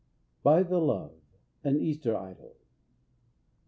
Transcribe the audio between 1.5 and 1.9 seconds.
AN